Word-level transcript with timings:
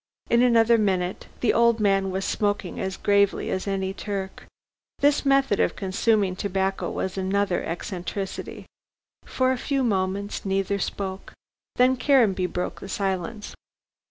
In 0.31 0.41
another 0.41 0.79
minute 0.79 1.27
the 1.41 1.53
old 1.53 1.79
man 1.79 2.09
was 2.09 2.25
smoking 2.25 2.79
as 2.79 2.97
gravely 2.97 3.51
as 3.51 3.67
any 3.67 3.93
Turk. 3.93 4.47
This 4.97 5.23
method 5.27 5.59
of 5.59 5.75
consuming 5.75 6.35
tobacco 6.35 6.89
was 6.89 7.19
another 7.19 7.63
eccentricity. 7.63 8.65
For 9.25 9.51
a 9.51 9.59
few 9.59 9.83
moments 9.83 10.43
neither 10.43 10.79
spoke. 10.79 11.33
Then 11.75 11.97
Caranby 11.97 12.47
broke 12.47 12.79
the 12.79 12.89
silence. 12.89 13.53